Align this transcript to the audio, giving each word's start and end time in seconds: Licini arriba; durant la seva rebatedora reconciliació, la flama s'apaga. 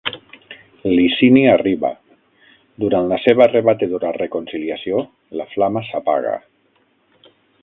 Licini 0.99 1.43
arriba; 1.51 1.91
durant 2.85 3.11
la 3.13 3.21
seva 3.27 3.49
rebatedora 3.53 4.15
reconciliació, 4.19 5.07
la 5.41 5.49
flama 5.55 5.89
s'apaga. 5.91 6.37